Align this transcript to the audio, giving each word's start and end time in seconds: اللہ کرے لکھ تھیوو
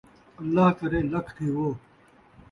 اللہ 0.39 0.69
کرے 0.79 0.99
لکھ 1.11 1.31
تھیوو 1.35 1.69